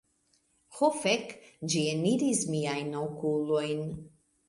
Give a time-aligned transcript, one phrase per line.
[0.77, 1.35] Ho fek...
[1.75, 3.89] ĝi eniris miajn okulojn.